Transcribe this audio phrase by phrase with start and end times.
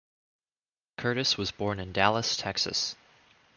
[0.97, 2.95] Curtis was born in Dallas, Texas.